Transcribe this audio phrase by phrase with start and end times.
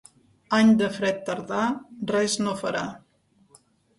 [0.59, 1.67] Any de fred tardà,
[2.13, 2.83] res no farà.